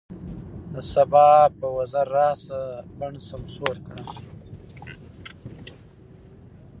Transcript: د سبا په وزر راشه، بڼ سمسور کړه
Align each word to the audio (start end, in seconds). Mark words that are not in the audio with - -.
د 0.73 0.75
سبا 0.91 1.29
په 1.57 1.67
وزر 1.77 2.07
راشه، 2.17 2.61
بڼ 2.97 3.13
سمسور 3.29 3.75
کړه 3.87 4.03